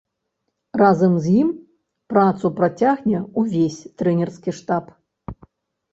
Разам 0.81 1.13
з 1.25 1.33
ім 1.41 1.47
працу 2.13 2.45
працягне 2.61 3.19
ўвесь 3.43 3.79
трэнерскі 4.03 4.51
штаб. 4.61 4.85